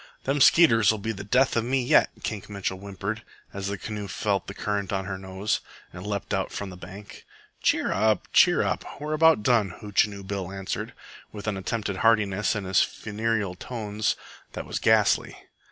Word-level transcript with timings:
"Them 0.23 0.41
skeeters'll 0.41 0.97
be 0.97 1.11
the 1.11 1.23
death 1.23 1.55
of 1.55 1.63
me 1.63 1.83
yet," 1.83 2.09
Kink 2.23 2.49
Mitchell 2.49 2.79
whimpered, 2.79 3.21
as 3.53 3.67
the 3.67 3.77
canoe 3.77 4.07
felt 4.07 4.47
the 4.47 4.55
current 4.55 4.91
on 4.91 5.05
her 5.05 5.15
nose, 5.19 5.59
and 5.93 6.07
leaped 6.07 6.33
out 6.33 6.51
from 6.51 6.71
the 6.71 6.75
bank 6.75 7.23
"Cheer 7.61 7.91
up, 7.91 8.27
cheer 8.33 8.63
up. 8.63 8.83
We're 8.99 9.13
about 9.13 9.43
done," 9.43 9.75
Hootchinoo 9.79 10.23
Bill 10.25 10.51
answered, 10.51 10.93
with 11.31 11.45
an 11.45 11.55
attempted 11.55 11.97
heartiness 11.97 12.55
in 12.55 12.63
his 12.63 12.81
funereal 12.81 13.53
tones 13.53 14.15
that 14.53 14.65
was 14.65 14.79
ghastly. 14.79 15.37